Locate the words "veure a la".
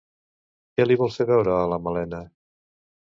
1.31-1.79